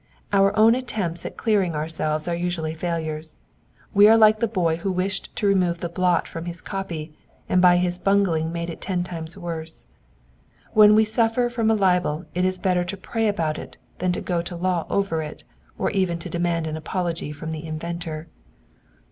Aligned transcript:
Our 0.33 0.57
own 0.57 0.73
attempts 0.73 1.27
at 1.27 1.37
clearing 1.37 1.75
ourselves 1.75 2.27
are 2.27 2.33
usually 2.35 2.73
failures; 2.73 3.37
we 3.93 4.07
are 4.07 4.17
like 4.17 4.39
the 4.39 4.47
boy 4.47 4.77
who 4.77 4.91
wished 4.91 5.35
to 5.35 5.45
remove 5.45 5.79
the 5.79 5.89
blot 5.89 6.27
from 6.27 6.45
his 6.45 6.59
copy, 6.59 7.15
and 7.47 7.61
by 7.61 7.77
his 7.77 7.99
bungling 7.99 8.51
made 8.51 8.71
it 8.71 8.81
ten 8.81 9.03
times 9.03 9.37
worse. 9.37 9.85
When 10.73 10.95
we 10.95 11.05
suffer 11.05 11.51
from 11.51 11.69
a 11.69 11.75
libel 11.75 12.25
it 12.33 12.45
is 12.45 12.57
better 12.57 12.83
to 12.83 12.97
pray 12.97 13.27
about 13.27 13.59
it 13.59 13.77
than 13.99 14.09
go 14.11 14.41
to 14.41 14.55
law 14.55 14.87
over 14.89 15.21
it, 15.21 15.43
or 15.77 15.91
even 15.91 16.17
to 16.17 16.31
demand 16.31 16.65
an 16.65 16.75
apology 16.77 17.31
from 17.31 17.51
the 17.51 17.63
inventor. 17.63 18.27